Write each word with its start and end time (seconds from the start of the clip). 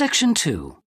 Section 0.00 0.32
2. 0.32 0.78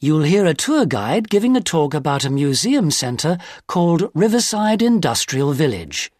You'll 0.00 0.22
hear 0.22 0.46
a 0.46 0.54
tour 0.54 0.86
guide 0.86 1.28
giving 1.28 1.58
a 1.58 1.60
talk 1.60 1.92
about 1.92 2.24
a 2.24 2.30
museum 2.30 2.90
centre 2.90 3.36
called 3.66 4.10
Riverside 4.14 4.80
Industrial 4.80 5.52
Village. 5.52 6.10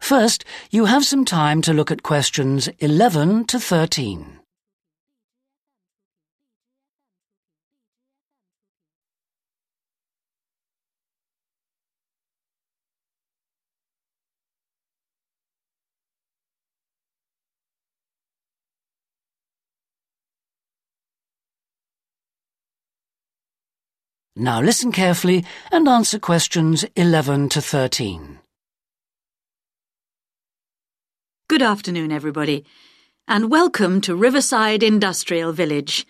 First, 0.00 0.42
you 0.70 0.86
have 0.86 1.04
some 1.04 1.26
time 1.26 1.60
to 1.60 1.74
look 1.74 1.90
at 1.90 2.02
questions 2.02 2.68
11 2.78 3.44
to 3.48 3.60
13. 3.60 4.39
Now 24.40 24.62
listen 24.62 24.90
carefully 24.90 25.44
and 25.70 25.86
answer 25.86 26.18
questions 26.18 26.86
11 26.96 27.50
to 27.50 27.60
13. 27.60 28.38
Good 31.46 31.60
afternoon, 31.60 32.10
everybody, 32.10 32.64
and 33.28 33.50
welcome 33.50 34.00
to 34.00 34.16
Riverside 34.16 34.82
Industrial 34.82 35.52
Village. 35.52 36.06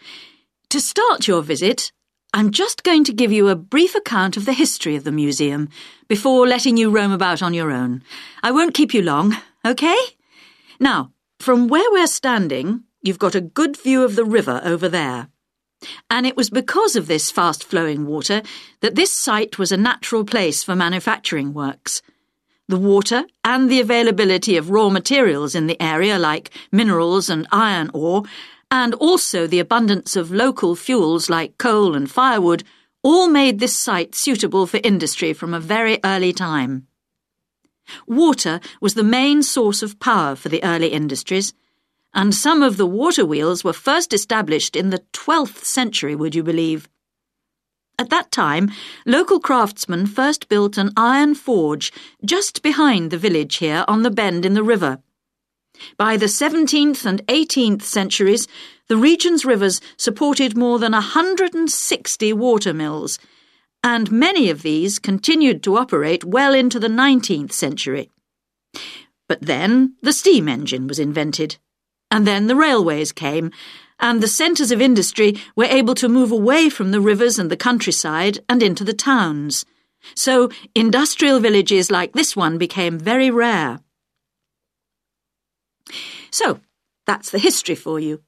To 0.69 0.80
start 0.80 1.27
your 1.27 1.43
visit, 1.43 1.91
I'm 2.33 2.53
just 2.53 2.84
going 2.84 3.03
to 3.03 3.12
give 3.12 3.33
you 3.33 3.48
a 3.48 3.56
brief 3.56 3.97
account 3.97 4.37
of 4.37 4.45
the 4.45 4.53
history 4.53 4.95
of 4.95 5.03
the 5.03 5.11
museum 5.11 5.69
before 6.06 6.47
letting 6.47 6.77
you 6.77 6.89
roam 6.89 7.11
about 7.11 7.42
on 7.42 7.53
your 7.53 7.73
own. 7.73 8.05
I 8.45 8.53
won't 8.53 8.75
keep 8.75 8.95
you 8.95 9.03
long, 9.03 9.37
OK? 9.65 9.92
Now, 10.78 11.12
from 11.41 11.67
where 11.67 11.91
we're 11.91 12.06
standing, 12.06 12.84
you've 13.03 13.19
got 13.19 13.34
a 13.34 13.41
good 13.41 13.77
view 13.77 14.05
of 14.05 14.15
the 14.15 14.25
river 14.25 14.61
over 14.62 14.89
there. 14.89 15.31
And 16.11 16.27
it 16.27 16.37
was 16.37 16.51
because 16.51 16.97
of 16.97 17.07
this 17.07 17.30
fast 17.30 17.65
flowing 17.65 18.07
water 18.07 18.42
that 18.81 18.95
this 18.95 19.12
site 19.12 19.59
was 19.59 19.73
a 19.73 19.77
natural 19.77 20.25
place 20.25 20.62
for 20.62 20.77
manufacturing 20.77 21.55
works. 21.55 22.03
The 22.69 22.78
water 22.78 23.25
and 23.45 23.69
the 23.69 23.81
availability 23.81 24.56
of 24.56 24.70
raw 24.70 24.91
materials 24.91 25.55
in 25.55 25.67
the 25.67 25.81
area, 25.83 26.19
like 26.19 26.51
minerals 26.70 27.28
and 27.28 27.48
iron 27.51 27.91
ore, 27.92 28.25
and 28.70 28.95
also 28.95 29.47
the 29.47 29.58
abundance 29.58 30.14
of 30.14 30.31
local 30.31 30.77
fuels 30.77 31.28
like 31.28 31.58
coal 31.58 31.97
and 31.97 32.08
firewood, 32.08 32.62
all 33.03 33.28
made 33.28 33.58
this 33.58 33.77
site 33.77 34.14
suitable 34.14 34.67
for 34.67 34.78
industry 34.84 35.33
from 35.33 35.55
a 35.55 35.61
very 35.61 35.98
early 36.05 36.33
time. 36.33 36.86
Water 38.06 38.61
was 38.81 38.95
the 38.95 39.03
main 39.03 39.42
source 39.42 39.83
of 39.83 39.98
power 39.98 40.36
for 40.36 40.48
the 40.48 40.62
early 40.62 40.89
industries 40.89 41.53
and 42.12 42.34
some 42.34 42.62
of 42.62 42.77
the 42.77 42.86
water 42.86 43.25
wheels 43.25 43.62
were 43.62 43.72
first 43.72 44.12
established 44.12 44.77
in 44.77 44.91
the 44.91 45.03
12th 45.12 45.64
century, 45.64 46.14
would 46.14 46.34
you 46.34 46.42
believe? 46.42 46.89
At 47.98 48.11
that 48.11 48.33
time, 48.33 48.70
local 49.05 49.41
craftsmen 49.41 50.06
first 50.06 50.48
built 50.48 50.78
an 50.78 50.91
iron 50.97 51.34
forge 51.34 51.92
just 52.25 52.62
behind 52.62 53.11
the 53.11 53.19
village 53.19 53.58
here 53.58 53.84
on 53.86 54.02
the 54.02 54.11
bend 54.11 54.47
in 54.47 54.55
the 54.55 54.62
river. 54.62 55.02
By 55.97 56.17
the 56.17 56.27
17th 56.27 57.05
and 57.05 57.27
18th 57.27 57.83
centuries, 57.83 58.48
the 58.89 58.97
region's 58.97 59.45
rivers 59.45 59.80
supported 59.97 60.56
more 60.56 60.78
than 60.78 60.92
160 60.92 62.33
water 62.33 62.74
mills, 62.74 63.19
and 63.83 64.11
many 64.11 64.50
of 64.50 64.62
these 64.62 64.98
continued 64.98 65.62
to 65.62 65.77
operate 65.77 66.24
well 66.24 66.55
into 66.55 66.80
the 66.80 66.89
19th 66.89 67.52
century. 67.52 68.11
But 69.28 69.42
then 69.42 69.95
the 70.02 70.12
steam 70.12 70.48
engine 70.48 70.86
was 70.86 70.98
invented. 70.98 71.58
And 72.11 72.27
then 72.27 72.47
the 72.47 72.56
railways 72.56 73.12
came, 73.12 73.53
and 74.00 74.22
the 74.22 74.28
centres 74.28 74.72
of 74.72 74.80
industry 74.80 75.36
were 75.55 75.64
able 75.64 75.94
to 75.97 76.08
move 76.08 76.33
away 76.33 76.69
from 76.69 76.91
the 76.91 77.00
rivers 77.00 77.39
and 77.39 77.50
the 77.50 77.56
countryside 77.56 78.39
and 78.48 78.62
into 78.62 78.84
the 78.84 78.94
towns. 78.94 79.64
So 80.14 80.50
industrial 80.75 81.41
villages 81.41 81.91
like 81.91 82.12
this 82.12 82.35
one 82.35 82.58
became 82.58 82.98
very 82.98 83.30
rare. 83.30 83.80
So, 86.30 86.61
that's 87.07 87.30
the 87.30 87.39
history 87.39 87.74
for 87.74 87.98
you. 87.98 88.23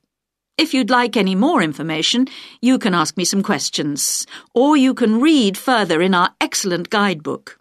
If 0.58 0.74
you'd 0.74 0.90
like 0.90 1.16
any 1.16 1.34
more 1.34 1.62
information, 1.62 2.26
you 2.60 2.78
can 2.78 2.94
ask 2.94 3.16
me 3.16 3.24
some 3.24 3.42
questions, 3.42 4.26
or 4.54 4.76
you 4.76 4.92
can 4.92 5.20
read 5.20 5.56
further 5.56 6.02
in 6.02 6.14
our 6.14 6.30
excellent 6.40 6.90
guidebook. 6.90 7.58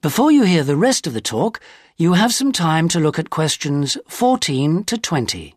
Before 0.00 0.30
you 0.30 0.42
hear 0.42 0.62
the 0.62 0.76
rest 0.76 1.06
of 1.06 1.14
the 1.14 1.20
talk, 1.20 1.60
you 2.00 2.12
have 2.12 2.32
some 2.32 2.52
time 2.52 2.86
to 2.86 3.00
look 3.00 3.18
at 3.18 3.28
questions 3.28 3.96
14 4.06 4.84
to 4.84 4.96
20. 4.96 5.56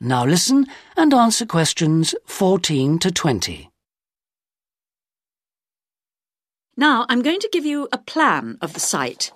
Now 0.00 0.24
listen 0.24 0.66
and 0.96 1.12
answer 1.12 1.44
questions 1.44 2.14
14 2.26 3.00
to 3.00 3.10
20. 3.10 3.67
Now, 6.78 7.06
I'm 7.08 7.22
going 7.22 7.40
to 7.40 7.50
give 7.52 7.66
you 7.66 7.88
a 7.90 7.98
plan 7.98 8.56
of 8.60 8.72
the 8.72 8.78
site, 8.78 9.32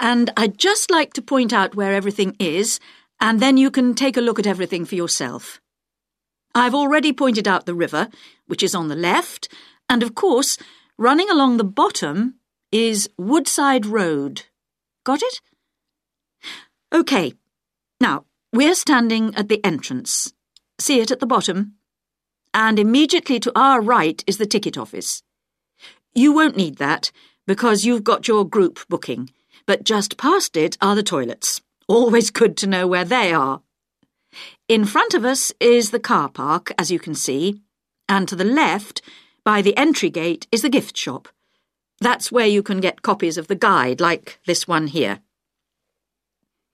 and 0.00 0.30
I'd 0.38 0.56
just 0.56 0.90
like 0.90 1.12
to 1.12 1.22
point 1.22 1.52
out 1.52 1.74
where 1.74 1.92
everything 1.92 2.34
is, 2.38 2.80
and 3.20 3.40
then 3.40 3.58
you 3.58 3.70
can 3.70 3.94
take 3.94 4.16
a 4.16 4.22
look 4.22 4.38
at 4.38 4.46
everything 4.46 4.86
for 4.86 4.94
yourself. 4.94 5.60
I've 6.54 6.74
already 6.74 7.12
pointed 7.12 7.46
out 7.46 7.66
the 7.66 7.74
river, 7.74 8.08
which 8.46 8.62
is 8.62 8.74
on 8.74 8.88
the 8.88 8.96
left, 8.96 9.52
and 9.90 10.02
of 10.02 10.14
course, 10.14 10.56
running 10.96 11.28
along 11.28 11.58
the 11.58 11.62
bottom 11.64 12.36
is 12.72 13.10
Woodside 13.18 13.84
Road. 13.84 14.44
Got 15.04 15.20
it? 15.22 15.42
OK. 16.90 17.34
Now, 18.00 18.24
we're 18.50 18.74
standing 18.74 19.34
at 19.34 19.48
the 19.48 19.62
entrance. 19.62 20.32
See 20.78 21.00
it 21.00 21.10
at 21.10 21.20
the 21.20 21.26
bottom? 21.26 21.74
And 22.54 22.78
immediately 22.78 23.40
to 23.40 23.52
our 23.54 23.82
right 23.82 24.24
is 24.26 24.38
the 24.38 24.46
ticket 24.46 24.78
office. 24.78 25.22
You 26.14 26.32
won't 26.32 26.56
need 26.56 26.76
that, 26.76 27.12
because 27.46 27.84
you've 27.84 28.04
got 28.04 28.28
your 28.28 28.44
group 28.44 28.80
booking, 28.88 29.30
but 29.66 29.84
just 29.84 30.16
past 30.16 30.56
it 30.56 30.76
are 30.80 30.94
the 30.94 31.02
toilets. 31.02 31.60
Always 31.86 32.30
good 32.30 32.56
to 32.58 32.66
know 32.66 32.86
where 32.86 33.04
they 33.04 33.32
are. 33.32 33.62
In 34.68 34.84
front 34.84 35.14
of 35.14 35.24
us 35.24 35.52
is 35.60 35.90
the 35.90 36.00
car 36.00 36.28
park, 36.28 36.72
as 36.78 36.90
you 36.90 36.98
can 36.98 37.14
see, 37.14 37.62
and 38.08 38.28
to 38.28 38.36
the 38.36 38.44
left, 38.44 39.00
by 39.44 39.62
the 39.62 39.76
entry 39.76 40.10
gate, 40.10 40.46
is 40.52 40.62
the 40.62 40.68
gift 40.68 40.96
shop. 40.96 41.28
That's 42.00 42.30
where 42.30 42.46
you 42.46 42.62
can 42.62 42.80
get 42.80 43.02
copies 43.02 43.38
of 43.38 43.48
the 43.48 43.54
guide, 43.54 44.00
like 44.00 44.38
this 44.46 44.68
one 44.68 44.88
here. 44.88 45.20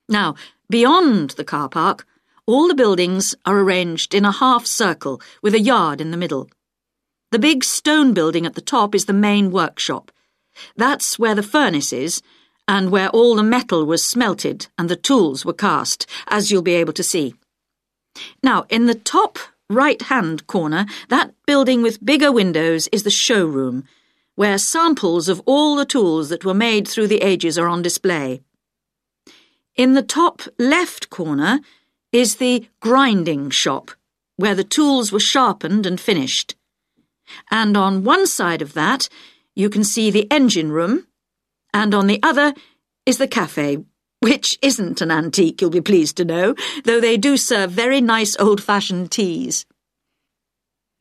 Now, 0.08 0.34
beyond 0.68 1.30
the 1.30 1.44
car 1.44 1.68
park, 1.68 2.06
all 2.46 2.68
the 2.68 2.74
buildings 2.74 3.34
are 3.46 3.58
arranged 3.58 4.14
in 4.14 4.24
a 4.24 4.32
half 4.32 4.66
circle 4.66 5.20
with 5.42 5.54
a 5.54 5.60
yard 5.60 6.00
in 6.00 6.10
the 6.10 6.16
middle. 6.16 6.50
The 7.34 7.40
big 7.40 7.64
stone 7.64 8.14
building 8.14 8.46
at 8.46 8.54
the 8.54 8.60
top 8.60 8.94
is 8.94 9.06
the 9.06 9.12
main 9.12 9.50
workshop. 9.50 10.12
That's 10.76 11.18
where 11.18 11.34
the 11.34 11.42
furnace 11.42 11.92
is, 11.92 12.22
and 12.68 12.92
where 12.92 13.08
all 13.08 13.34
the 13.34 13.42
metal 13.42 13.84
was 13.84 14.08
smelted 14.08 14.68
and 14.78 14.88
the 14.88 14.94
tools 14.94 15.44
were 15.44 15.52
cast, 15.52 16.06
as 16.28 16.52
you'll 16.52 16.62
be 16.62 16.76
able 16.76 16.92
to 16.92 17.02
see. 17.02 17.34
Now, 18.44 18.66
in 18.68 18.86
the 18.86 18.94
top 18.94 19.40
right-hand 19.68 20.46
corner, 20.46 20.86
that 21.08 21.34
building 21.44 21.82
with 21.82 22.06
bigger 22.06 22.30
windows 22.30 22.88
is 22.92 23.02
the 23.02 23.10
showroom, 23.10 23.82
where 24.36 24.56
samples 24.56 25.28
of 25.28 25.42
all 25.44 25.74
the 25.74 25.84
tools 25.84 26.28
that 26.28 26.44
were 26.44 26.54
made 26.54 26.86
through 26.86 27.08
the 27.08 27.22
ages 27.22 27.58
are 27.58 27.66
on 27.66 27.82
display. 27.82 28.42
In 29.74 29.94
the 29.94 30.04
top 30.04 30.42
left 30.56 31.10
corner 31.10 31.58
is 32.12 32.36
the 32.36 32.68
grinding 32.78 33.50
shop, 33.50 33.90
where 34.36 34.54
the 34.54 34.62
tools 34.62 35.10
were 35.10 35.18
sharpened 35.18 35.84
and 35.84 36.00
finished. 36.00 36.54
And 37.50 37.76
on 37.76 38.04
one 38.04 38.26
side 38.26 38.62
of 38.62 38.74
that, 38.74 39.08
you 39.54 39.70
can 39.70 39.84
see 39.84 40.10
the 40.10 40.30
engine 40.30 40.72
room, 40.72 41.06
and 41.72 41.94
on 41.94 42.06
the 42.06 42.20
other 42.22 42.54
is 43.06 43.18
the 43.18 43.28
cafe, 43.28 43.78
which 44.20 44.58
isn't 44.62 45.00
an 45.00 45.10
antique, 45.10 45.60
you'll 45.60 45.70
be 45.70 45.80
pleased 45.80 46.16
to 46.16 46.24
know, 46.24 46.54
though 46.84 47.00
they 47.00 47.16
do 47.16 47.36
serve 47.36 47.70
very 47.70 48.00
nice 48.00 48.36
old-fashioned 48.38 49.10
teas. 49.10 49.66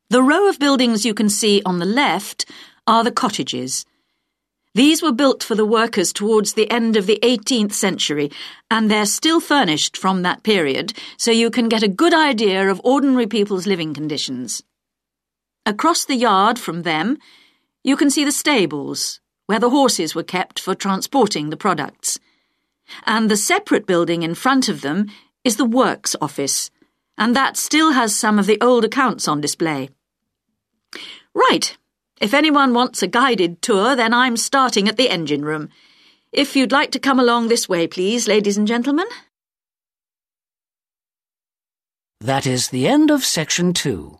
The 0.10 0.22
row 0.22 0.50
of 0.50 0.60
buildings 0.60 1.06
you 1.06 1.14
can 1.14 1.30
see 1.30 1.62
on 1.66 1.80
the 1.80 1.86
left 1.86 2.46
are 2.86 3.04
the 3.04 3.12
cottages. 3.12 3.86
These 4.76 5.02
were 5.02 5.12
built 5.12 5.44
for 5.44 5.56
the 5.56 5.66
workers 5.66 6.12
towards 6.12 6.54
the 6.54 6.70
end 6.70 6.98
of 6.98 7.06
the 7.06 7.20
18th 7.24 7.74
century, 7.74 8.32
and 8.70 8.90
they're 8.90 9.06
still 9.06 9.40
furnished 9.40 9.96
from 9.96 10.24
that 10.24 10.44
period, 10.44 10.94
so 11.18 11.32
you 11.32 11.50
can 11.50 11.70
get 11.70 11.84
a 11.84 11.88
good 11.88 12.14
idea 12.14 12.70
of 12.70 12.82
ordinary 12.84 13.28
people's 13.28 13.68
living 13.68 13.94
conditions. 13.94 14.64
Across 15.66 16.06
the 16.06 16.16
yard 16.16 16.60
from 16.60 16.82
them, 16.82 17.18
you 17.84 17.96
can 17.96 18.10
see 18.10 18.26
the 18.26 18.32
stables, 18.32 19.22
where 19.46 19.60
the 19.60 19.70
horses 19.70 20.14
were 20.14 20.24
kept 20.24 20.60
for 20.60 20.76
transporting 20.76 21.50
the 21.50 21.58
products. 21.58 22.20
And 23.06 23.30
the 23.32 23.38
separate 23.38 23.86
building 23.86 24.24
in 24.24 24.36
front 24.36 24.68
of 24.68 24.82
them 24.82 25.10
is 25.44 25.56
the 25.56 25.66
works 25.66 26.16
office, 26.22 26.70
and 27.18 27.36
that 27.36 27.58
still 27.58 27.92
has 27.92 28.16
some 28.16 28.40
of 28.40 28.46
the 28.46 28.60
old 28.62 28.84
accounts 28.84 29.28
on 29.28 29.40
display. 29.42 29.90
Right. 31.34 31.78
If 32.20 32.34
anyone 32.34 32.74
wants 32.74 33.02
a 33.02 33.08
guided 33.08 33.62
tour, 33.62 33.96
then 33.96 34.14
I'm 34.14 34.38
starting 34.38 34.88
at 34.88 34.98
the 34.98 35.10
engine 35.10 35.44
room. 35.44 35.70
If 36.32 36.56
you'd 36.56 36.72
like 36.72 36.92
to 36.92 37.00
come 37.00 37.20
along 37.20 37.48
this 37.48 37.70
way, 37.70 37.88
please, 37.88 38.28
ladies 38.28 38.58
and 38.58 38.68
gentlemen. 38.68 39.08
That 42.20 42.48
is 42.48 42.70
the 42.70 42.88
end 42.88 43.12
of 43.12 43.26
section 43.26 43.74
two. 43.74 44.20